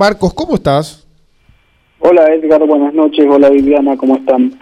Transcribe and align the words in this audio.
Marcos, 0.00 0.32
¿cómo 0.32 0.54
estás? 0.54 1.08
Hola 1.98 2.32
Edgar, 2.32 2.64
buenas 2.64 2.94
noches. 2.94 3.26
Hola 3.28 3.50
Viviana, 3.50 3.96
¿cómo 3.96 4.14
están? 4.14 4.56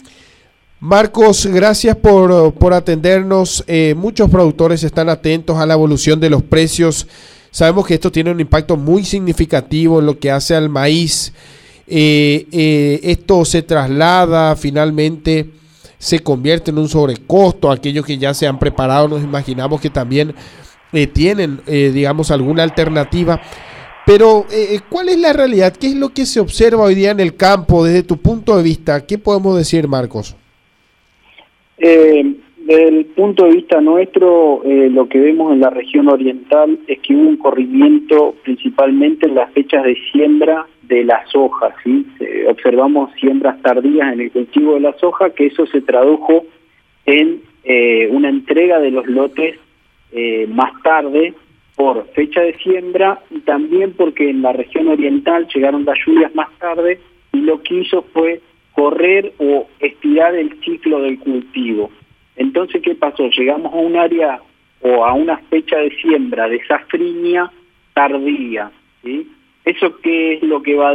Marcos, 0.81 1.45
gracias 1.45 1.95
por, 1.95 2.55
por 2.55 2.73
atendernos. 2.73 3.63
Eh, 3.67 3.95
muchos 3.95 4.31
productores 4.31 4.83
están 4.83 5.11
atentos 5.11 5.59
a 5.59 5.67
la 5.67 5.75
evolución 5.75 6.19
de 6.21 6.31
los 6.31 6.43
precios. 6.43 7.07
Sabemos 7.51 7.87
que 7.87 7.93
esto 7.93 8.11
tiene 8.11 8.31
un 8.31 8.41
impacto 8.41 8.79
muy 8.79 9.05
significativo 9.05 10.01
en 10.01 10.07
lo 10.07 10.19
que 10.19 10.31
hace 10.31 10.55
al 10.55 10.71
maíz. 10.71 11.35
Eh, 11.87 12.47
eh, 12.51 13.01
esto 13.03 13.45
se 13.45 13.61
traslada 13.61 14.57
finalmente, 14.57 15.51
se 15.99 16.21
convierte 16.21 16.71
en 16.71 16.79
un 16.79 16.89
sobrecosto. 16.89 17.71
Aquellos 17.71 18.07
que 18.07 18.17
ya 18.17 18.33
se 18.33 18.47
han 18.47 18.59
preparado, 18.59 19.07
nos 19.07 19.23
imaginamos 19.23 19.83
que 19.83 19.91
también 19.91 20.35
tienen, 21.13 21.61
digamos, 21.67 22.31
alguna 22.31 22.63
alternativa. 22.63 23.43
Pero, 24.07 24.47
eh, 24.53 24.77
eh, 24.77 24.81
¿cuál 24.89 25.09
es 25.09 25.19
la 25.19 25.33
realidad? 25.33 25.75
¿Qué 25.79 25.89
es 25.89 25.97
lo 25.97 26.11
que 26.11 26.27
se 26.27 26.39
observa 26.39 26.85
hoy 26.85 26.95
día 26.95 27.11
en 27.11 27.19
el 27.19 27.37
campo 27.37 27.85
desde 27.85 28.05
tu 28.05 28.17
punto 28.19 28.57
de 28.57 28.63
vista? 28.63 29.05
¿Qué 29.05 29.19
podemos 29.19 29.59
decir, 29.59 29.89
Marcos? 29.89 30.37
Eh, 31.77 32.37
desde 32.57 32.89
el 32.89 33.07
punto 33.07 33.47
de 33.47 33.55
vista 33.55 33.81
nuestro, 33.81 34.63
eh, 34.65 34.89
lo 34.91 35.09
que 35.09 35.19
vemos 35.19 35.53
en 35.53 35.59
la 35.59 35.71
región 35.71 36.09
oriental 36.09 36.79
es 36.87 37.01
que 37.01 37.17
hubo 37.17 37.29
un 37.29 37.37
corrimiento 37.37 38.37
principalmente 38.45 39.27
en 39.27 39.35
las 39.35 39.53
fechas 39.53 39.83
de 39.83 39.97
siembra 40.13 40.67
de 40.83 41.03
la 41.03 41.27
soja. 41.27 41.75
¿sí? 41.83 42.07
observamos 42.49 43.11
siembras 43.19 43.61
tardías 43.61 44.13
en 44.13 44.21
el 44.21 44.31
cultivo 44.31 44.75
de 44.75 44.81
la 44.81 44.97
soja, 44.99 45.31
que 45.31 45.47
eso 45.47 45.67
se 45.67 45.81
tradujo 45.81 46.45
en 47.07 47.43
una 48.13 48.29
entrega 48.29 48.79
de 48.79 48.93
los 48.93 49.07
lotes 49.07 49.59
más 50.49 50.71
tarde 50.85 51.35
por 51.77 52.09
fecha 52.15 52.41
de 52.41 52.57
siembra 52.59 53.23
y 53.31 53.41
también 53.41 53.93
porque 53.93 54.31
en 54.31 54.43
la 54.43 54.53
región 54.53 54.89
oriental 54.89 55.47
llegaron 55.55 55.85
las 55.85 55.99
lluvias 56.05 56.35
más 56.35 56.49
tarde 56.59 56.99
y 57.33 57.39
lo 57.43 57.63
que 57.63 57.75
hizo 57.83 58.03
fue 58.15 58.41
correr 58.73 59.33
o 59.39 59.69
estirar 59.79 60.35
el 60.35 60.59
ciclo 60.63 61.01
del 61.01 61.19
cultivo. 61.19 61.91
Entonces, 62.35 62.83
¿qué 62.83 62.95
pasó? 62.95 63.29
Llegamos 63.29 63.73
a 63.73 63.77
un 63.77 63.97
área 63.97 64.41
o 64.81 65.05
a 65.05 65.13
una 65.13 65.39
fecha 65.51 65.77
de 65.79 65.91
siembra 65.97 66.49
de 66.49 66.65
safrinia 66.67 67.51
tardía. 67.95 68.71
¿sí? 69.03 69.31
¿Eso 69.65 69.99
qué 70.01 70.35
es 70.35 70.43
lo 70.43 70.63
que 70.63 70.75
va, 70.75 70.93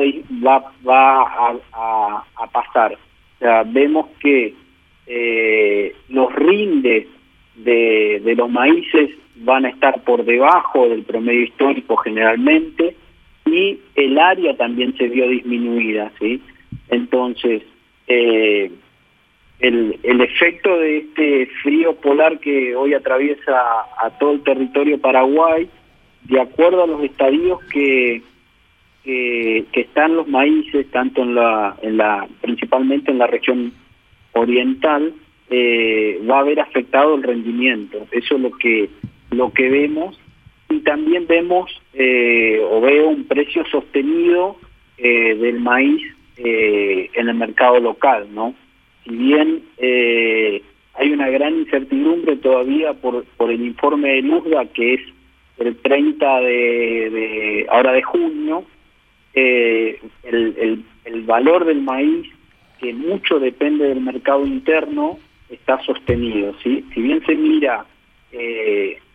a, 0.86 2.50
pasar? 2.52 2.94
O 2.94 3.40
sea, 3.40 3.64
vemos 3.64 4.08
que 4.20 4.54
eh, 5.08 5.96
los 6.10 6.34
rindes 6.34 7.08
de, 7.56 8.22
de 8.24 8.36
los 8.36 8.50
maíces 8.50 9.12
van 9.44 9.66
a 9.66 9.70
estar 9.70 10.04
por 10.04 10.24
debajo 10.26 10.88
del 10.90 11.04
promedio 11.04 11.44
histórico 11.44 11.98
generalmente 11.98 12.96
y 13.46 13.80
el 13.96 14.18
área 14.18 14.56
también 14.56 14.96
se 14.98 15.08
vio 15.08 15.28
disminuida, 15.28 16.12
¿sí? 16.20 16.42
Entonces, 16.90 17.64
eh, 18.08 18.72
el, 19.60 20.00
el 20.04 20.22
efecto 20.22 20.78
de 20.78 20.98
este 20.98 21.48
frío 21.62 21.96
polar 21.96 22.40
que 22.40 22.76
hoy 22.76 22.94
atraviesa 22.94 23.62
a 24.00 24.10
todo 24.20 24.32
el 24.34 24.44
territorio 24.44 25.00
Paraguay, 25.00 25.70
de 26.24 26.42
acuerdo 26.42 26.84
a 26.84 26.88
los 26.88 27.04
estadios 27.04 27.60
que, 27.66 28.22
que, 29.04 29.66
están 29.74 30.16
los 30.16 30.28
maíces, 30.28 30.90
tanto 30.92 31.24
en 31.24 31.36
la, 31.36 31.76
en 31.82 31.98
la, 31.98 32.28
principalmente 32.42 33.12
en 33.12 33.18
la 33.18 33.28
región 33.28 33.74
oriental, 34.34 35.14
eh, 35.50 36.20
va 36.30 36.38
a 36.38 36.42
haber 36.42 36.60
afectado 36.60 37.16
el 37.16 37.24
rendimiento. 37.24 38.08
Eso 38.12 38.36
es 38.36 38.42
lo 38.42 38.52
que 38.52 38.90
lo 39.32 39.52
que 39.52 39.70
vemos 39.70 40.20
y 40.70 40.80
también 40.82 41.28
vemos 41.28 41.72
eh, 41.94 42.62
o 42.70 42.80
veo 42.82 43.10
un 43.10 43.26
precio 43.26 43.66
sostenido 43.66 44.58
eh, 44.98 45.36
del 45.36 45.60
maíz 45.60 46.02
eh, 46.38 47.10
en 47.14 47.30
el 47.30 47.36
mercado 47.36 47.80
local, 47.80 48.28
¿no? 48.34 48.56
Si 49.04 49.10
bien 49.10 49.64
hay 49.80 51.12
una 51.12 51.30
gran 51.30 51.56
incertidumbre 51.56 52.36
todavía 52.38 52.94
por, 52.94 53.26
por 53.38 53.50
el 53.50 53.62
informe 53.62 54.10
de 54.10 54.22
Luzga, 54.22 54.66
que 54.66 54.94
es 54.96 55.02
el 55.58 55.76
30 55.78 56.40
de, 56.42 57.66
ahora 57.70 57.94
de 57.94 58.04
junio, 58.04 58.64
el, 59.34 59.98
el, 60.24 61.22
valor 61.24 61.66
del 61.66 61.82
maíz, 61.82 62.28
que 62.80 62.94
mucho 62.94 63.40
depende 63.40 63.88
del 63.88 64.02
mercado 64.02 64.46
interno, 64.46 65.18
está 65.50 65.82
sostenido, 65.84 66.54
¿sí? 66.62 66.86
Si 66.94 67.02
bien 67.02 67.24
se 67.26 67.36
mira 67.36 67.86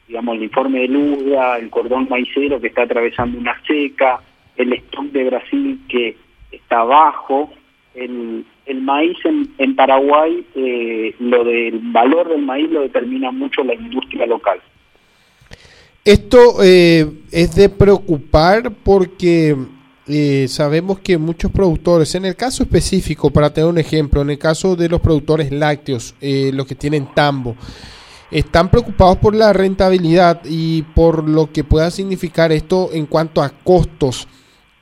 digamos, 0.08 0.36
el 0.36 0.44
informe 0.44 0.80
de 0.80 0.88
Luda, 0.88 1.58
el 1.58 1.70
cordón 1.70 2.08
maicero 2.08 2.60
que 2.60 2.68
está 2.68 2.82
atravesando 2.82 3.38
una 3.38 3.60
seca, 3.66 4.20
el 4.56 4.72
stock 4.72 5.06
de 5.06 5.24
Brasil 5.24 5.80
que 5.88 6.16
está 6.50 6.84
bajo, 6.84 7.50
el, 7.94 8.44
maíz 8.82 9.16
en, 9.24 9.50
en 9.58 9.74
Paraguay, 9.74 10.44
eh, 10.54 11.14
lo 11.18 11.44
del 11.44 11.80
valor 11.92 12.28
del 12.28 12.42
maíz 12.42 12.70
lo 12.70 12.82
determina 12.82 13.30
mucho 13.30 13.64
la 13.64 13.74
industria 13.74 14.26
local. 14.26 14.60
Esto 16.04 16.62
eh, 16.62 17.06
es 17.32 17.56
de 17.56 17.68
preocupar 17.68 18.70
porque 18.84 19.56
eh, 20.06 20.46
sabemos 20.46 21.00
que 21.00 21.18
muchos 21.18 21.50
productores, 21.50 22.14
en 22.14 22.26
el 22.26 22.36
caso 22.36 22.62
específico, 22.62 23.30
para 23.30 23.52
tener 23.52 23.68
un 23.68 23.78
ejemplo, 23.78 24.22
en 24.22 24.30
el 24.30 24.38
caso 24.38 24.76
de 24.76 24.88
los 24.88 25.00
productores 25.00 25.50
lácteos, 25.50 26.14
los 26.20 26.66
que 26.66 26.76
tienen 26.76 27.08
tambo, 27.12 27.56
están 28.30 28.70
preocupados 28.70 29.18
por 29.18 29.34
la 29.34 29.52
rentabilidad 29.52 30.42
y 30.44 30.82
por 30.94 31.28
lo 31.28 31.52
que 31.52 31.64
pueda 31.64 31.90
significar 31.90 32.52
esto 32.52 32.90
en 32.92 33.06
cuanto 33.06 33.42
a 33.42 33.50
costos. 33.50 34.28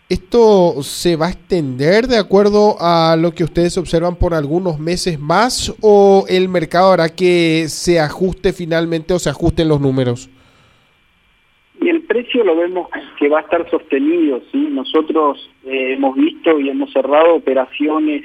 ¿Esto 0.09 0.83
se 0.83 1.17
va 1.17 1.27
a 1.27 1.31
extender 1.31 2.07
de 2.07 2.19
acuerdo 2.19 2.77
a 2.79 3.17
lo 3.17 3.33
que 3.33 3.43
ustedes 3.43 3.79
observan 3.79 4.17
por 4.17 4.35
algunos 4.35 4.79
meses 4.79 5.19
más 5.19 5.75
o 5.81 6.27
el 6.29 6.49
mercado 6.49 6.93
hará 6.93 7.09
que 7.09 7.65
se 7.69 7.99
ajuste 7.99 8.53
finalmente 8.53 9.15
o 9.15 9.19
se 9.19 9.31
ajusten 9.31 9.69
los 9.69 9.81
números? 9.81 10.29
Y 11.81 11.89
el 11.89 12.03
precio 12.03 12.45
lo 12.45 12.55
vemos 12.55 12.89
que 13.19 13.29
va 13.29 13.39
a 13.39 13.43
estar 13.43 13.69
sostenido. 13.71 14.43
Nosotros 14.53 15.51
eh, 15.65 15.95
hemos 15.95 16.15
visto 16.17 16.61
y 16.61 16.69
hemos 16.69 16.93
cerrado 16.93 17.37
operaciones 17.37 18.25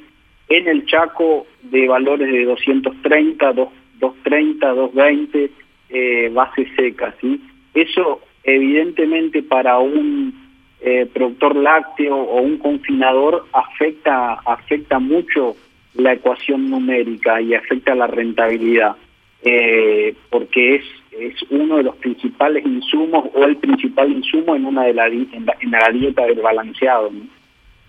en 0.49 0.67
el 0.67 0.85
Chaco 0.85 1.47
de 1.63 1.87
valores 1.87 2.31
de 2.31 2.43
230, 2.43 3.53
230, 3.99 4.67
220 4.67 5.51
eh, 5.89 6.29
base 6.33 6.67
seca, 6.75 7.15
¿sí? 7.19 7.41
Eso 7.73 8.21
evidentemente 8.43 9.43
para 9.43 9.79
un 9.79 10.33
eh, 10.81 11.07
productor 11.11 11.55
lácteo 11.55 12.15
o 12.15 12.41
un 12.41 12.57
confinador 12.57 13.45
afecta, 13.53 14.33
afecta 14.45 14.99
mucho 14.99 15.55
la 15.95 16.13
ecuación 16.13 16.69
numérica 16.69 17.41
y 17.41 17.53
afecta 17.53 17.95
la 17.95 18.07
rentabilidad, 18.07 18.95
eh, 19.41 20.15
porque 20.29 20.75
es, 20.75 20.83
es 21.11 21.33
uno 21.49 21.77
de 21.77 21.83
los 21.83 21.95
principales 21.97 22.65
insumos 22.65 23.25
o 23.33 23.43
el 23.43 23.57
principal 23.57 24.11
insumo 24.11 24.55
en 24.55 24.65
una 24.65 24.83
de 24.83 24.93
la, 24.93 25.07
en 25.07 25.45
la, 25.71 25.89
dieta 25.91 26.25
del 26.25 26.39
balanceado. 26.39 27.11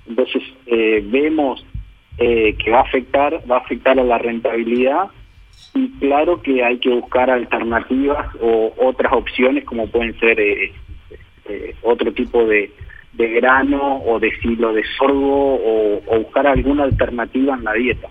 Entonces 0.09 0.43
eh, 0.67 1.05
vemos 1.05 1.65
que 2.19 2.71
va 2.71 2.81
a 2.81 2.83
afectar, 2.83 3.41
va 3.51 3.57
a 3.57 3.61
afectar 3.61 3.99
a 3.99 4.05
la 4.05 4.19
rentabilidad 4.19 5.11
y 5.75 5.91
claro 5.99 6.43
que 6.43 6.65
hay 6.65 6.79
que 6.79 6.91
buscar 6.91 7.31
alternativas 7.31 8.27
o 8.41 8.73
otras 8.79 9.13
opciones 9.13 9.65
como 9.65 9.87
pueden 9.87 10.19
ser 10.19 10.41
eh, 10.41 10.73
eh, 11.49 11.75
otro 11.83 12.13
tipo 12.13 12.45
de, 12.45 12.73
de, 13.13 13.29
grano 13.29 14.03
o 14.05 14.19
de 14.19 14.31
silo 14.41 14.73
de 14.73 14.83
sorgo 14.99 15.55
o, 15.55 16.01
buscar 16.19 16.47
alguna 16.47 16.85
alternativa 16.85 17.55
en 17.55 17.65
la 17.65 17.73
dieta. 17.75 18.09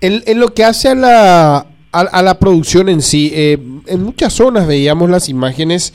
En, 0.00 0.22
en 0.26 0.38
lo 0.38 0.52
que 0.52 0.64
hace 0.64 0.90
a 0.90 0.94
la, 0.94 1.66
a, 1.92 2.22
la 2.22 2.38
producción 2.38 2.88
en 2.90 3.00
sí, 3.00 3.32
eh, 3.34 3.58
en 3.86 4.02
muchas 4.02 4.34
zonas 4.34 4.66
veíamos 4.66 5.08
las 5.08 5.28
imágenes 5.30 5.94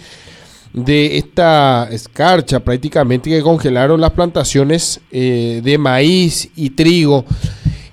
de 0.73 1.17
esta 1.17 1.87
escarcha 1.91 2.59
prácticamente 2.59 3.29
que 3.29 3.41
congelaron 3.41 4.01
las 4.01 4.11
plantaciones 4.11 5.01
de 5.11 5.77
maíz 5.79 6.51
y 6.55 6.71
trigo. 6.71 7.25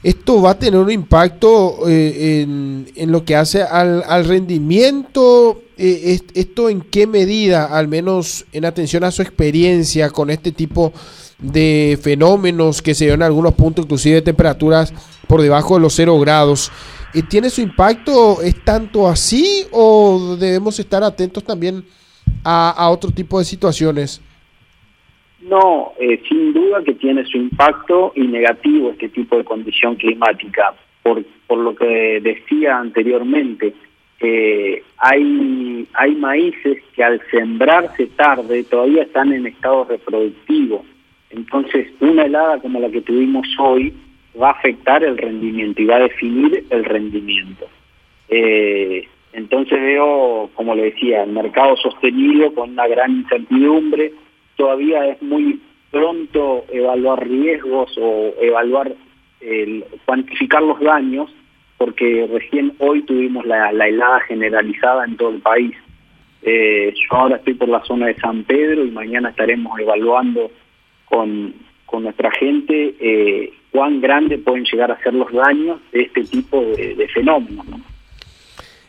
¿Esto 0.07 0.41
va 0.41 0.51
a 0.51 0.59
tener 0.61 0.79
un 0.79 0.93
impacto 0.93 1.81
eh, 1.89 2.47
en, 2.95 3.11
lo 3.11 3.25
que 3.25 3.35
hace 3.35 3.65
al, 3.65 4.25
rendimiento? 4.25 5.63
Eh, 5.77 6.21
¿Esto 6.33 6.69
en 6.69 6.83
qué 6.83 7.09
medida, 7.09 7.65
al 7.65 7.89
menos 7.89 8.47
en 8.53 8.67
atención 8.67 9.03
a 9.03 9.11
su 9.11 9.23
experiencia 9.23 10.11
con 10.11 10.31
este 10.31 10.53
tipo 10.53 10.93
de 11.41 11.99
fenómenos 12.01 12.83
que 12.83 12.95
se 12.95 13.07
ven 13.07 13.15
en 13.15 13.23
algunos 13.25 13.55
puntos, 13.55 13.85
inclusive 13.85 14.23
temperaturas 14.23 14.95
por 15.27 15.43
debajo 15.43 15.75
de 15.75 15.81
los 15.81 15.95
cero 15.95 16.21
grados, 16.21 16.71
eh, 17.13 17.25
¿tiene 17.29 17.51
su 17.51 17.61
impacto? 17.61 18.43
¿Es 18.43 18.65
tanto 18.65 19.09
así 19.09 19.67
o 19.73 20.37
debemos 20.39 20.79
estar 20.79 21.03
atentos 21.03 21.43
también 21.43 21.85
a 22.45 22.89
otro 22.91 23.11
tipo 23.11 23.41
de 23.41 23.45
situaciones? 23.45 24.21
No, 25.49 25.93
eh, 26.01 26.21
sin 26.29 26.53
duda 26.53 26.83
que 26.83 26.95
tiene 26.95 27.25
su 27.25 27.37
impacto 27.37 28.13
y 28.15 28.23
negativo 28.23 28.91
este 28.91 29.09
tipo 29.09 29.37
de 29.37 29.45
condición 29.45 29.95
climática, 29.97 30.75
por, 31.03 31.25
por 31.47 31.59
lo 31.59 31.75
que 31.75 32.21
decía 32.21 32.79
anteriormente. 32.79 33.73
Hay, 34.99 35.87
hay 35.93 36.15
maíces 36.17 36.83
que 36.95 37.05
al 37.05 37.21
sembrarse 37.31 38.07
tarde 38.17 38.65
todavía 38.65 39.03
están 39.03 39.33
en 39.33 39.47
estado 39.47 39.85
reproductivo 39.85 40.85
una 42.01 42.25
helada 42.25 42.59
como 42.61 42.81
la 42.81 42.91
que 42.91 43.03
tuvimos 43.03 43.47
hoy 43.59 43.93
va 44.41 44.49
a 44.49 44.53
afectar 44.53 45.03
el 45.03 45.17
rendimiento 45.17 45.83
y 45.83 45.87
va 45.87 45.97
a 45.97 46.01
definir 46.01 46.65
el 46.71 46.85
rendimiento. 46.85 47.67
Eh, 48.29 49.07
entonces 49.33 49.81
veo, 49.81 50.51
como 50.55 50.75
le 50.75 50.85
decía, 50.85 51.25
el 51.25 51.33
mercado 51.33 51.77
sostenido 51.77 52.53
con 52.55 52.71
una 52.71 52.87
gran 52.87 53.13
incertidumbre. 53.13 54.13
Todavía 54.57 55.07
es 55.09 55.23
muy 55.23 55.61
pronto 55.91 56.65
evaluar 56.71 57.27
riesgos 57.27 57.97
o 57.99 58.35
evaluar, 58.41 58.93
el, 59.41 59.85
cuantificar 60.05 60.63
los 60.63 60.81
daños, 60.81 61.31
porque 61.79 62.29
recién 62.33 62.75
hoy 62.79 63.03
tuvimos 63.03 63.45
la, 63.47 63.71
helada 63.71 64.21
generalizada 64.21 65.05
en 65.05 65.17
todo 65.17 65.31
el 65.31 65.41
país. 65.41 65.75
Eh, 66.43 66.93
yo 66.95 67.17
ahora 67.17 67.37
estoy 67.37 67.55
por 67.55 67.69
la 67.69 67.85
zona 67.85 68.07
de 68.07 68.17
San 68.17 68.45
Pedro 68.45 68.85
y 68.85 68.91
mañana 68.91 69.31
estaremos 69.31 69.79
evaluando 69.79 70.51
con, 71.07 71.55
con 71.87 72.03
nuestra 72.03 72.31
gente 72.31 72.95
eh, 73.01 73.53
cuán 73.71 74.01
grande 74.01 74.39
pueden 74.39 74.65
llegar 74.65 74.91
a 74.91 75.03
ser 75.03 75.15
los 75.15 75.33
daños 75.33 75.81
de 75.93 76.03
este 76.03 76.25
tipo 76.25 76.61
de, 76.63 77.09
fenómenos. 77.13 77.67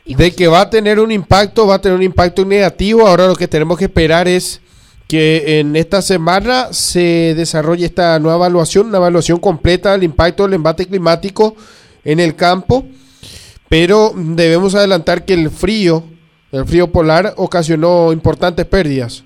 De 0.05 0.31
que 0.33 0.47
va 0.47 0.61
a 0.61 0.69
tener 0.69 0.99
un 0.99 1.11
impacto, 1.11 1.67
va 1.67 1.75
a 1.75 1.81
tener 1.81 1.97
un 1.97 2.03
impacto 2.03 2.45
negativo. 2.45 3.05
Ahora 3.05 3.27
lo 3.27 3.35
que 3.35 3.47
tenemos 3.47 3.77
que 3.77 3.85
esperar 3.85 4.27
es 4.27 4.61
que 5.07 5.59
en 5.59 5.75
esta 5.75 6.01
semana 6.01 6.73
se 6.73 7.33
desarrolle 7.35 7.85
esta 7.85 8.19
nueva 8.19 8.47
evaluación, 8.47 8.87
una 8.87 8.97
evaluación 8.97 9.39
completa 9.39 9.93
del 9.93 10.03
impacto 10.03 10.43
del 10.43 10.55
embate 10.55 10.85
climático 10.85 11.55
en 12.03 12.19
el 12.19 12.35
campo, 12.35 12.85
pero 13.69 14.11
debemos 14.15 14.75
adelantar 14.75 15.25
que 15.25 15.33
el 15.33 15.49
frío, 15.49 16.03
el 16.51 16.65
frío 16.65 16.91
polar 16.91 17.33
ocasionó 17.37 18.11
importantes 18.11 18.65
pérdidas. 18.65 19.25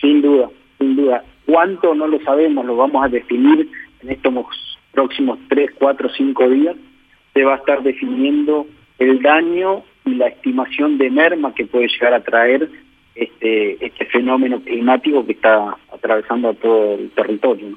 Sin 0.00 0.20
duda, 0.20 0.50
sin 0.78 0.96
duda. 0.96 1.24
¿Cuánto? 1.46 1.94
No 1.94 2.06
lo 2.08 2.20
sabemos, 2.22 2.64
lo 2.64 2.76
vamos 2.76 3.04
a 3.04 3.08
definir 3.08 3.68
en 4.02 4.10
estos 4.10 4.32
próximos 4.92 5.38
3, 5.48 5.70
4, 5.78 6.08
5 6.16 6.48
días. 6.50 6.76
Se 7.34 7.44
va 7.44 7.54
a 7.54 7.58
estar 7.58 7.82
definiendo 7.82 8.66
el 8.98 9.22
daño 9.22 9.84
y 10.04 10.14
la 10.14 10.26
estimación 10.26 10.98
de 10.98 11.10
merma 11.10 11.54
que 11.54 11.66
puede 11.66 11.88
llegar 11.88 12.14
a 12.14 12.22
traer 12.22 12.68
este, 13.14 13.84
este 13.84 14.06
fenómeno 14.06 14.60
climático 14.62 15.24
que 15.26 15.32
está 15.32 15.76
atravesando 15.92 16.50
a 16.50 16.54
todo 16.54 16.94
el 16.94 17.10
territorio. 17.10 17.76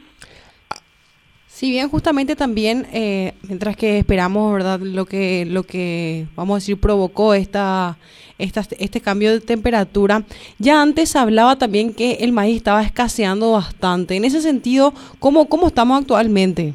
Si 1.55 1.71
bien 1.71 1.87
justamente 1.87 2.35
también, 2.35 2.85
eh, 2.91 3.31
mientras 3.47 3.77
que 3.77 3.97
esperamos, 3.99 4.51
¿verdad? 4.51 4.77
Lo 4.81 5.05
que, 5.05 5.45
lo 5.45 5.63
que, 5.63 6.25
vamos 6.35 6.55
a 6.55 6.57
decir, 6.57 6.77
provocó 6.77 7.33
esta, 7.33 7.97
esta, 8.37 8.59
este 8.77 8.99
cambio 8.99 9.31
de 9.31 9.39
temperatura, 9.39 10.23
ya 10.59 10.81
antes 10.81 11.15
hablaba 11.15 11.57
también 11.57 11.93
que 11.93 12.15
el 12.15 12.33
maíz 12.33 12.57
estaba 12.57 12.83
escaseando 12.83 13.53
bastante. 13.53 14.17
En 14.17 14.25
ese 14.25 14.41
sentido, 14.41 14.93
¿cómo, 15.19 15.47
cómo 15.47 15.67
estamos 15.67 16.01
actualmente? 16.01 16.73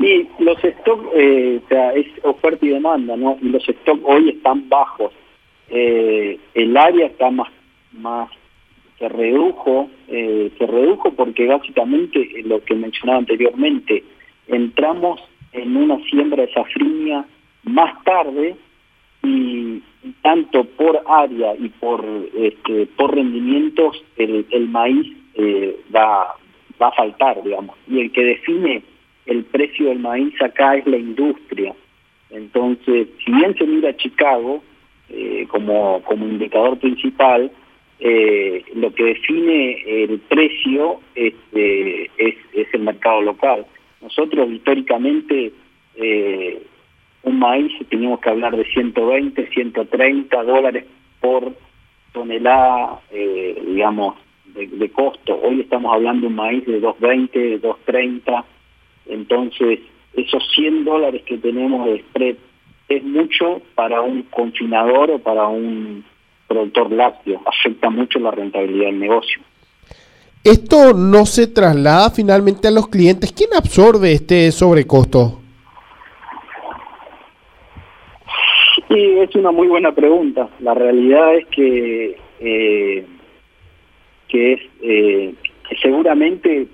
Y 0.00 0.26
los 0.40 0.58
stocks, 0.58 1.06
eh, 1.14 1.60
o 1.64 1.68
sea, 1.68 1.92
es 1.92 2.06
oferta 2.24 2.66
y 2.66 2.70
demanda, 2.70 3.16
¿no? 3.16 3.38
Y 3.40 3.50
los 3.50 3.62
stocks 3.62 4.02
hoy 4.04 4.30
están 4.30 4.68
bajos. 4.68 5.12
Eh, 5.70 6.38
el 6.54 6.76
área 6.76 7.06
está 7.06 7.30
más, 7.30 7.50
más 7.92 8.30
se 9.00 9.08
redujo, 9.08 9.90
eh, 10.08 10.50
se 10.58 10.66
redujo 10.66 11.12
porque 11.12 11.46
básicamente 11.46 12.20
eh, 12.20 12.42
lo 12.44 12.62
que 12.62 12.74
mencionaba 12.74 13.18
anteriormente, 13.18 14.04
entramos 14.46 15.20
en 15.52 15.76
una 15.76 15.98
siembra 16.04 16.44
de 16.44 16.52
safrinia 16.52 17.24
más 17.64 18.04
tarde 18.04 18.56
y 19.22 19.82
tanto 20.22 20.64
por 20.64 21.02
área 21.06 21.54
y 21.56 21.68
por 21.70 22.04
este, 22.36 22.86
por 22.96 23.14
rendimientos 23.14 24.02
el, 24.16 24.46
el 24.50 24.68
maíz 24.68 25.06
eh, 25.34 25.76
va, 25.94 26.34
va 26.80 26.88
a 26.88 26.92
faltar, 26.92 27.42
digamos. 27.42 27.76
Y 27.88 28.00
el 28.00 28.12
que 28.12 28.24
define 28.24 28.82
el 29.26 29.44
precio 29.44 29.88
del 29.88 29.98
maíz 29.98 30.34
acá 30.42 30.76
es 30.76 30.86
la 30.86 30.98
industria. 30.98 31.74
Entonces, 32.30 33.08
si 33.24 33.32
bien 33.32 33.54
se 33.56 33.66
mira 33.66 33.96
Chicago 33.96 34.62
eh, 35.10 35.46
como, 35.48 36.02
como 36.04 36.24
indicador 36.24 36.78
principal, 36.78 37.50
eh, 37.98 38.64
lo 38.74 38.94
que 38.94 39.04
define 39.04 40.04
el 40.04 40.20
precio 40.20 41.00
este, 41.14 42.04
es, 42.16 42.36
es, 42.52 42.72
el 42.72 42.82
mercado 42.82 43.20
local. 43.20 43.66
Nosotros 44.00 44.50
históricamente 44.50 45.52
eh, 45.96 46.62
un 47.24 47.38
maíz 47.38 47.72
teníamos 47.88 48.20
que 48.20 48.30
hablar 48.30 48.56
de 48.56 48.64
120, 48.64 49.48
130 49.48 50.42
dólares 50.44 50.84
por 51.20 51.54
tonelada, 52.12 53.00
digamos, 53.10 54.14
de, 54.54 54.90
costo. 54.90 55.38
Hoy 55.42 55.60
estamos 55.60 55.92
hablando 55.92 56.22
de 56.22 56.26
un 56.28 56.36
maíz 56.36 56.64
de 56.66 56.80
220, 56.80 57.58
230, 57.58 58.44
entonces 59.06 59.80
esos 60.14 60.42
100 60.54 60.84
dólares 60.84 61.22
que 61.22 61.38
tenemos 61.38 61.86
de 61.86 62.00
spread 62.00 62.36
es 62.90 63.04
mucho 63.04 63.62
para 63.74 64.02
un 64.02 64.24
confinador 64.24 65.12
o 65.12 65.18
para 65.20 65.46
un 65.46 66.04
productor 66.48 66.90
lácteo, 66.90 67.40
afecta 67.46 67.88
mucho 67.88 68.18
la 68.18 68.32
rentabilidad 68.32 68.86
del 68.86 68.98
negocio. 68.98 69.40
¿Esto 70.42 70.92
no 70.94 71.24
se 71.24 71.46
traslada 71.46 72.10
finalmente 72.10 72.66
a 72.66 72.70
los 72.72 72.88
clientes? 72.88 73.32
¿Quién 73.32 73.50
absorbe 73.54 74.12
este 74.12 74.50
sobrecosto? 74.50 75.40
Sí, 78.88 79.18
es 79.18 79.34
una 79.36 79.52
muy 79.52 79.68
buena 79.68 79.92
pregunta. 79.92 80.48
La 80.58 80.74
realidad 80.74 81.36
es 81.36 81.46
que, 81.46 82.16
eh, 82.40 83.06
que 84.28 84.52
es 84.54 84.60
eh, 84.82 85.34
que 85.68 85.76
seguramente 85.76 86.66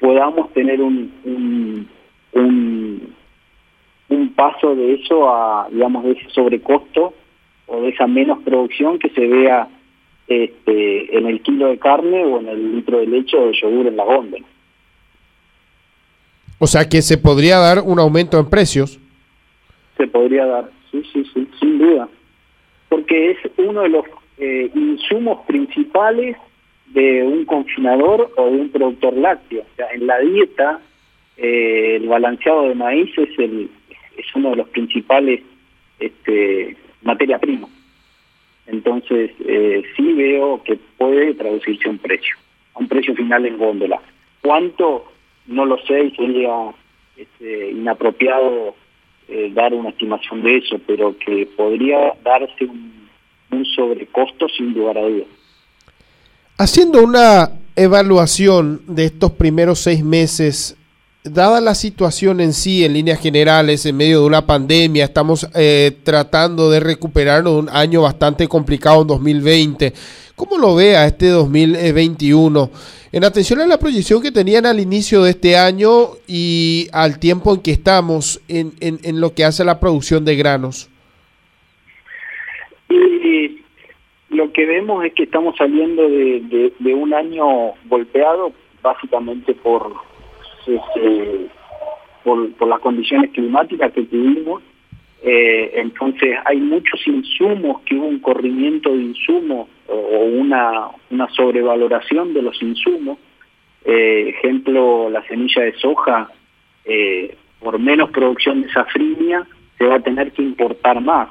podamos 0.00 0.52
tener 0.52 0.80
un, 0.80 1.12
un, 1.24 1.88
un, 2.32 2.42
un 2.42 2.65
paso 4.36 4.76
de 4.76 4.94
eso 4.94 5.28
a, 5.28 5.68
digamos, 5.70 6.04
de 6.04 6.12
ese 6.12 6.30
sobrecosto 6.30 7.14
o 7.66 7.80
de 7.80 7.88
esa 7.88 8.06
menos 8.06 8.38
producción 8.44 8.98
que 8.98 9.10
se 9.10 9.26
vea 9.26 9.68
este, 10.28 11.16
en 11.16 11.26
el 11.26 11.40
kilo 11.40 11.68
de 11.68 11.78
carne 11.78 12.24
o 12.24 12.38
en 12.40 12.48
el 12.48 12.76
litro 12.76 12.98
de 12.98 13.06
leche 13.06 13.36
o 13.36 13.46
de 13.46 13.58
yogur 13.60 13.86
en 13.86 13.96
la 13.96 14.04
góndola. 14.04 14.44
O 16.58 16.66
sea 16.66 16.88
que 16.88 17.02
se 17.02 17.18
podría 17.18 17.58
dar 17.58 17.80
un 17.80 17.98
aumento 17.98 18.38
en 18.38 18.48
precios. 18.48 18.98
Se 19.96 20.06
podría 20.06 20.46
dar, 20.46 20.70
sí, 20.90 21.02
sí, 21.12 21.24
sí, 21.34 21.48
sin 21.60 21.78
duda. 21.78 22.08
Porque 22.88 23.32
es 23.32 23.38
uno 23.58 23.82
de 23.82 23.88
los 23.88 24.04
eh, 24.38 24.70
insumos 24.74 25.44
principales 25.46 26.36
de 26.86 27.22
un 27.22 27.44
confinador 27.44 28.30
o 28.36 28.44
de 28.46 28.60
un 28.60 28.68
productor 28.70 29.16
lácteo. 29.16 29.62
O 29.62 29.76
sea, 29.76 29.86
en 29.92 30.06
la 30.06 30.18
dieta 30.20 30.80
eh, 31.36 31.96
el 31.96 32.08
balanceado 32.08 32.68
de 32.68 32.74
maíz 32.74 33.10
es, 33.18 33.38
el, 33.38 33.68
es 34.16 34.26
uno 34.34 34.50
de 34.50 34.56
los 34.56 34.68
principales 34.68 35.42
este, 35.98 36.76
materia 37.02 37.38
prima. 37.38 37.68
Entonces, 38.66 39.30
eh, 39.46 39.82
sí 39.96 40.12
veo 40.12 40.62
que 40.64 40.76
puede 40.96 41.34
traducirse 41.34 41.86
a 41.88 41.90
un 41.90 41.98
precio, 41.98 42.36
a 42.74 42.80
un 42.80 42.88
precio 42.88 43.14
final 43.14 43.46
en 43.46 43.58
góndola. 43.58 44.00
¿Cuánto? 44.42 45.04
No 45.46 45.64
lo 45.64 45.78
sé 45.86 46.04
y 46.04 46.10
sería 46.16 46.74
este, 47.16 47.70
inapropiado 47.70 48.74
eh, 49.28 49.50
dar 49.54 49.72
una 49.72 49.90
estimación 49.90 50.42
de 50.42 50.56
eso, 50.58 50.80
pero 50.86 51.16
que 51.18 51.48
podría 51.56 52.12
darse 52.24 52.64
un, 52.64 53.08
un 53.50 53.64
sobrecosto 53.64 54.48
sin 54.48 54.74
lugar 54.74 54.98
a 54.98 55.02
dudas. 55.02 55.28
Haciendo 56.58 57.02
una 57.02 57.50
evaluación 57.76 58.80
de 58.86 59.04
estos 59.04 59.32
primeros 59.32 59.78
seis 59.80 60.02
meses 60.02 60.76
dada 61.32 61.60
la 61.60 61.74
situación 61.74 62.40
en 62.40 62.52
sí, 62.52 62.84
en 62.84 62.92
líneas 62.94 63.20
generales, 63.20 63.84
en 63.86 63.96
medio 63.96 64.20
de 64.20 64.26
una 64.26 64.46
pandemia, 64.46 65.04
estamos 65.04 65.48
eh, 65.54 65.92
tratando 66.02 66.70
de 66.70 66.80
recuperar 66.80 67.46
un 67.46 67.68
año 67.68 68.02
bastante 68.02 68.48
complicado 68.48 69.02
en 69.02 69.08
2020. 69.08 69.92
¿Cómo 70.34 70.58
lo 70.58 70.74
ve 70.74 70.96
a 70.96 71.06
este 71.06 71.28
2021? 71.28 72.70
En 73.12 73.24
atención 73.24 73.60
a 73.60 73.66
la 73.66 73.78
proyección 73.78 74.20
que 74.20 74.30
tenían 74.30 74.66
al 74.66 74.80
inicio 74.80 75.22
de 75.22 75.30
este 75.30 75.56
año 75.56 76.10
y 76.26 76.88
al 76.92 77.18
tiempo 77.18 77.54
en 77.54 77.62
que 77.62 77.70
estamos 77.70 78.40
en, 78.48 78.72
en, 78.80 79.20
lo 79.20 79.32
que 79.32 79.44
hace 79.44 79.64
la 79.64 79.80
producción 79.80 80.24
de 80.24 80.36
granos. 80.36 80.90
Lo 84.28 84.52
que 84.52 84.66
vemos 84.66 85.04
es 85.04 85.14
que 85.14 85.22
estamos 85.22 85.56
saliendo 85.56 86.02
de, 86.02 86.72
de 86.78 86.94
un 86.94 87.14
año 87.14 87.72
golpeado 87.88 88.52
básicamente 88.82 89.54
por 89.54 89.94
este, 90.66 91.48
por, 92.26 92.68
las 92.68 92.80
condiciones 92.80 93.30
climáticas 93.30 93.92
que 93.92 94.02
tuvimos. 94.02 94.62
Eh, 95.22 95.72
entonces 95.76 96.36
hay 96.44 96.58
muchos 96.58 97.00
insumos, 97.06 97.82
que 97.82 97.94
hubo 97.94 98.06
un 98.06 98.18
corrimiento 98.18 98.90
de 98.90 99.04
insumos 99.04 99.68
o 99.88 100.24
una, 100.24 100.88
sobrevaloración 101.34 102.34
de 102.34 102.42
los 102.42 102.60
insumos. 102.60 103.18
Eh, 103.84 104.34
ejemplo, 104.36 105.08
la 105.08 105.22
semilla 105.28 105.62
de 105.62 105.74
soja, 105.74 106.28
eh, 106.84 107.36
por 107.60 107.78
menos 107.78 108.10
producción 108.10 108.62
de 108.62 108.72
safrinia, 108.72 109.46
se 109.78 109.84
va 109.86 109.96
a 109.96 110.00
tener 110.00 110.32
que 110.32 110.42
importar 110.42 111.00
más. 111.00 111.28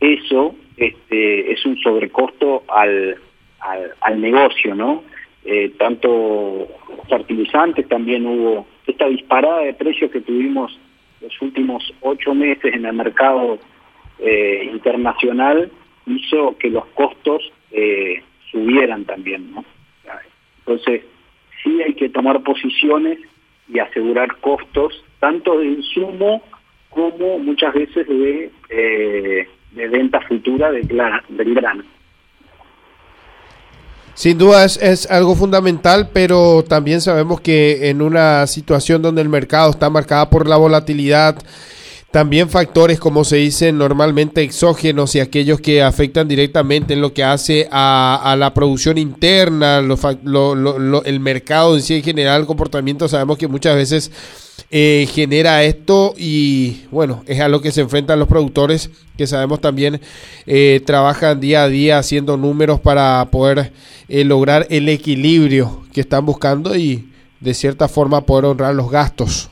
Eso 0.00 0.54
este, 0.78 1.52
es 1.52 1.64
un 1.66 1.76
sobrecosto 1.78 2.62
al, 2.68 3.16
al, 3.60 3.92
al 4.00 4.20
negocio, 4.20 4.74
¿no? 4.74 5.04
tanto 5.78 6.68
fertilizantes 7.08 7.88
también 7.88 8.26
hubo 8.26 8.66
esta 8.88 9.06
disparada 9.06 9.60
de 9.60 9.74
precios 9.74 10.10
que 10.10 10.20
tuvimos 10.20 10.78
los 11.20 11.42
últimos 11.42 11.92
ocho 12.00 12.34
meses 12.34 12.74
en 12.74 12.86
el 12.86 12.92
mercado 12.94 13.58
eh, 14.18 14.68
internacional 14.72 15.70
hizo 16.06 16.56
que 16.58 16.70
los 16.70 16.86
costos 16.86 17.52
eh, 17.70 18.22
subieran 18.50 19.04
también. 19.04 19.54
Entonces, 20.60 21.02
sí 21.62 21.82
hay 21.82 21.94
que 21.94 22.08
tomar 22.08 22.42
posiciones 22.42 23.18
y 23.68 23.78
asegurar 23.78 24.36
costos, 24.38 25.04
tanto 25.18 25.58
de 25.58 25.66
insumo 25.66 26.42
como 26.90 27.38
muchas 27.38 27.74
veces 27.74 28.06
de, 28.06 28.50
eh, 28.70 29.48
de 29.72 29.88
venta 29.88 30.20
futura 30.22 30.72
del 30.72 30.88
grano. 31.54 31.82
Sin 34.18 34.36
duda 34.36 34.64
es, 34.64 35.06
algo 35.12 35.36
fundamental, 35.36 36.10
pero 36.12 36.64
también 36.66 37.00
sabemos 37.00 37.40
que 37.40 37.88
en 37.88 38.02
una 38.02 38.48
situación 38.48 39.00
donde 39.00 39.22
el 39.22 39.28
mercado 39.28 39.70
está 39.70 39.90
marcada 39.90 40.28
por 40.28 40.48
la 40.48 40.56
volatilidad, 40.56 41.36
también 42.10 42.48
factores, 42.50 42.98
como 42.98 43.22
se 43.22 43.36
dice 43.36 43.70
normalmente, 43.70 44.42
exógenos 44.42 45.14
y 45.14 45.20
aquellos 45.20 45.60
que 45.60 45.84
afectan 45.84 46.26
directamente 46.26 46.94
en 46.94 47.00
lo 47.00 47.14
que 47.14 47.22
hace 47.22 47.68
a, 47.70 48.34
la 48.36 48.52
producción 48.54 48.98
interna, 48.98 49.78
el 49.78 51.20
mercado 51.20 51.76
en 51.76 51.82
sí 51.82 51.94
en 51.94 52.02
general, 52.02 52.40
el 52.40 52.46
comportamiento, 52.48 53.06
sabemos 53.06 53.38
que 53.38 53.46
muchas 53.46 53.76
veces 53.76 54.10
eh, 54.70 55.06
genera 55.08 55.64
esto 55.64 56.12
y 56.18 56.84
bueno, 56.90 57.22
es 57.26 57.40
a 57.40 57.48
lo 57.48 57.62
que 57.62 57.70
se 57.70 57.80
enfrentan 57.80 58.18
los 58.18 58.28
productores 58.28 58.90
que 59.16 59.26
sabemos 59.26 59.62
también 59.62 59.98
eh, 60.46 60.80
trabajan 60.84 61.40
día 61.40 61.62
a 61.62 61.68
día 61.68 61.96
haciendo 61.96 62.36
números 62.36 62.78
para 62.78 63.24
poder 63.30 63.72
eh, 64.10 64.24
lograr 64.24 64.66
el 64.68 64.90
equilibrio 64.90 65.84
que 65.94 66.02
están 66.02 66.26
buscando 66.26 66.76
y 66.76 67.04
de 67.40 67.54
cierta 67.54 67.88
forma 67.88 68.26
poder 68.26 68.44
honrar 68.44 68.74
los 68.74 68.90
gastos. 68.90 69.50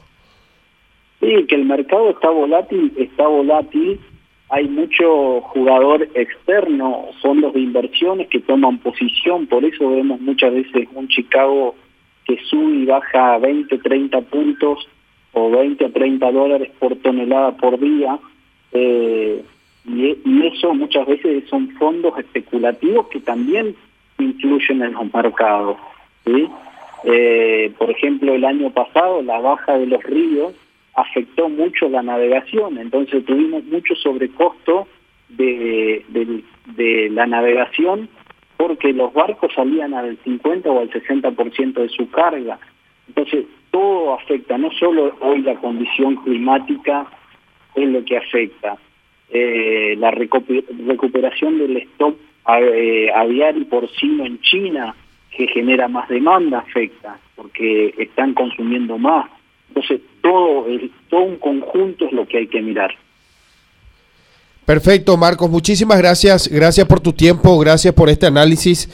Sí, 1.21 1.47
que 1.49 1.55
el 1.55 1.65
mercado 1.65 2.11
está 2.11 2.29
volátil, 2.29 2.93
está 2.99 3.27
volátil. 3.27 3.99
Hay 4.51 4.69
mucho 4.69 5.41
jugador 5.41 6.09
externo, 6.15 7.07
fondos 7.23 7.55
de 7.55 7.61
inversiones 7.61 8.29
que 8.29 8.41
toman 8.41 8.79
posición, 8.79 9.47
por 9.47 9.65
eso 9.65 9.89
vemos 9.89 10.21
muchas 10.21 10.53
veces 10.53 10.87
un 10.95 11.09
Chicago 11.09 11.75
que 12.27 12.39
sube 12.51 12.83
y 12.83 12.85
baja 12.85 13.39
20, 13.39 13.79
30 13.79 14.21
puntos 14.21 14.87
o 15.37 15.51
20 15.51 15.85
a 15.85 15.91
30 15.91 16.33
dólares 16.33 16.71
por 16.79 16.97
tonelada 16.97 17.53
por 17.53 17.79
día. 17.79 18.19
Eh, 18.73 19.45
y, 19.85 20.47
eso 20.47 20.73
muchas 20.75 21.07
veces 21.07 21.45
son 21.51 21.69
fondos 21.73 22.19
especulativos 22.19 23.09
que 23.09 23.21
también 23.21 23.77
influyen 24.19 24.83
en 24.83 24.95
los 24.95 25.13
mercados. 25.13 25.77
¿sí? 26.25 26.49
Eh, 27.05 27.71
por 27.79 27.91
ejemplo, 27.91 28.35
el 28.35 28.47
año 28.47 28.71
pasado 28.71 29.21
la 29.23 29.39
baja 29.39 29.77
de 29.77 29.87
los 29.87 30.03
ríos 30.05 30.55
afectó 30.95 31.51
mucho 31.51 31.91
la 31.91 32.03
navegación, 32.03 32.79
entonces 32.79 33.23
tuvimos 33.27 33.63
mucho 33.65 33.95
sobrecosto 33.97 34.89
de, 35.29 36.03
de, 36.09 36.43
de 36.75 37.11
la 37.11 37.27
navegación 37.27 38.09
porque 38.57 38.95
los 38.95 39.13
barcos 39.13 39.53
salían 39.55 39.93
al 39.93 40.17
50 40.25 40.71
o 40.71 40.81
al 40.81 40.91
60% 40.91 41.75
de 41.75 41.89
su 41.91 42.09
carga. 42.11 42.59
Entonces, 43.09 43.45
todo 43.77 44.15
afecta, 44.15 44.57
no 44.57 44.71
solo 44.73 45.15
hoy 45.21 45.43
la 45.43 45.55
condición 45.57 46.17
climática 46.17 47.07
es 47.75 47.87
lo 47.87 48.03
que 48.07 48.17
afecta, 48.17 48.79
eh, 49.29 49.95
la 49.99 50.11
recuperación 50.11 51.59
del 51.59 51.77
stock 51.77 52.17
eh, 52.59 53.11
aviar 53.15 53.55
y 53.59 53.65
porcino 53.65 54.25
en 54.25 54.41
China, 54.41 54.95
que 55.31 55.47
genera 55.49 55.89
más 55.89 56.09
demanda, 56.09 56.61
afecta, 56.61 57.19
porque 57.35 57.93
están 57.99 58.33
consumiendo 58.33 58.97
más. 58.97 59.27
Entonces, 59.69 60.01
todo, 60.23 60.67
todo 61.11 61.23
un 61.25 61.37
conjunto 61.37 62.07
es 62.07 62.13
lo 62.13 62.27
que 62.27 62.39
hay 62.39 62.47
que 62.47 62.63
mirar. 62.63 62.95
Perfecto, 64.65 65.19
Marcos, 65.19 65.51
muchísimas 65.51 65.99
gracias. 65.99 66.49
Gracias 66.49 66.87
por 66.87 67.01
tu 67.01 67.13
tiempo, 67.13 67.59
gracias 67.59 67.93
por 67.93 68.09
este 68.09 68.27
análisis. 68.27 68.89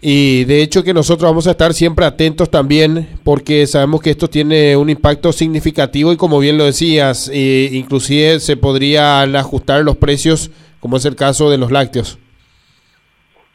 Y 0.00 0.44
de 0.44 0.62
hecho 0.62 0.84
que 0.84 0.92
nosotros 0.92 1.30
vamos 1.30 1.46
a 1.46 1.52
estar 1.52 1.72
siempre 1.72 2.04
atentos 2.04 2.50
también 2.50 3.08
porque 3.24 3.66
sabemos 3.66 4.02
que 4.02 4.10
esto 4.10 4.28
tiene 4.28 4.76
un 4.76 4.90
impacto 4.90 5.32
significativo 5.32 6.12
y 6.12 6.16
como 6.16 6.38
bien 6.38 6.58
lo 6.58 6.64
decías, 6.64 7.30
eh, 7.32 7.70
inclusive 7.72 8.38
se 8.40 8.56
podrían 8.56 9.34
ajustar 9.36 9.82
los 9.82 9.96
precios 9.96 10.50
como 10.80 10.98
es 10.98 11.06
el 11.06 11.16
caso 11.16 11.50
de 11.50 11.58
los 11.58 11.72
lácteos. 11.72 12.18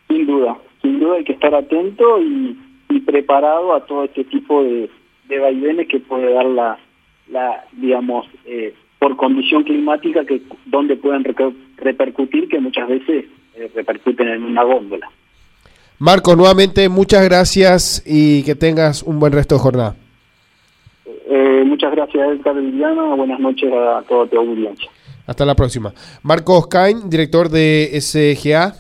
Sin 0.08 0.26
duda, 0.26 0.58
sin 0.82 1.00
duda 1.00 1.18
hay 1.18 1.24
que 1.24 1.34
estar 1.34 1.54
atento 1.54 2.22
y, 2.22 2.58
preparado 3.06 3.74
a 3.74 3.86
todo 3.86 4.06
este 4.06 4.24
tipo 4.26 4.64
de, 4.64 4.90
de 5.28 5.40
vaivenes 5.40 5.88
que 5.88 6.00
puede 6.00 6.34
dar 6.34 6.46
la, 6.46 6.78
la 7.30 7.66
digamos, 7.74 8.26
eh, 8.46 8.74
por 9.00 9.18
condición 9.18 9.64
climática 9.64 10.26
que 10.26 10.42
donde 10.66 10.96
pueden 10.96 11.26
repercutir 11.78 12.48
que 12.48 12.60
muchas 12.60 12.88
veces 12.88 13.26
eh, 13.56 13.72
repercuten 13.74 14.28
en 14.28 14.44
una 14.44 14.64
góndola. 14.64 15.10
Marco, 16.02 16.36
nuevamente 16.36 16.90
muchas 16.90 17.24
gracias 17.26 18.02
y 18.08 18.42
que 18.42 18.56
tengas 18.56 19.04
un 19.04 19.20
buen 19.20 19.34
resto 19.34 19.54
de 19.54 19.62
jornada. 19.62 19.96
Eh, 21.06 21.64
muchas 21.64 21.92
gracias, 21.92 22.28
Edgar 22.28 22.56
Liliana. 22.56 23.14
Buenas 23.14 23.40
noches 23.40 23.72
a 23.72 24.02
toda 24.10 24.26
tu 24.26 24.40
audiencia. 24.40 24.90
Hasta 25.28 25.46
la 25.46 25.54
próxima. 25.54 25.94
Marcos 26.24 26.66
Cain, 26.66 27.08
director 27.08 27.50
de 27.50 27.92
SGA, 28.02 28.74